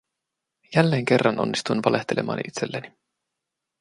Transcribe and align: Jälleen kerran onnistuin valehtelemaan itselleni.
Jälleen 0.75 1.05
kerran 1.05 1.39
onnistuin 1.39 1.81
valehtelemaan 1.85 2.39
itselleni. 2.47 2.93